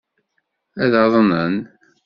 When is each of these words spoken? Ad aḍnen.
Ad 0.83 0.93
aḍnen. 1.03 1.55